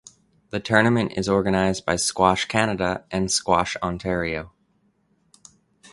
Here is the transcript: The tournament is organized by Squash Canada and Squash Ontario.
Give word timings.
The 0.49 0.59
tournament 0.59 1.11
is 1.15 1.29
organized 1.29 1.85
by 1.85 1.95
Squash 1.95 2.45
Canada 2.45 3.05
and 3.11 3.31
Squash 3.31 3.77
Ontario. 3.83 4.51